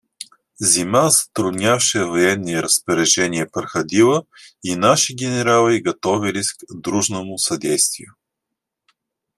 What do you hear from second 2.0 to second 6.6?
военные распоряжения, проходила, и наши генералы готовились